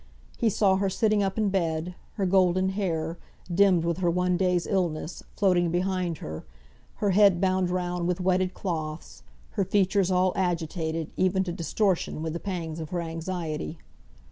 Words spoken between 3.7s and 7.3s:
with her one day's illness, floating behind her, her